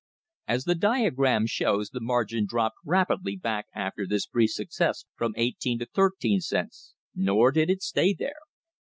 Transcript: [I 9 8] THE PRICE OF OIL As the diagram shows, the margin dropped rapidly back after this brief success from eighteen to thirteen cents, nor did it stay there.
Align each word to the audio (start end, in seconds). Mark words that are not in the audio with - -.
[I 0.47 0.53
9 0.53 0.55
8] 0.55 0.57
THE 0.57 0.57
PRICE 0.57 0.57
OF 0.57 0.57
OIL 0.57 0.57
As 0.57 0.63
the 0.63 0.81
diagram 1.03 1.45
shows, 1.45 1.89
the 1.91 1.99
margin 2.01 2.45
dropped 2.49 2.77
rapidly 2.83 3.35
back 3.35 3.67
after 3.75 4.07
this 4.07 4.25
brief 4.25 4.49
success 4.49 5.05
from 5.15 5.33
eighteen 5.37 5.77
to 5.77 5.85
thirteen 5.85 6.39
cents, 6.41 6.95
nor 7.13 7.51
did 7.51 7.69
it 7.69 7.83
stay 7.83 8.15
there. 8.17 8.41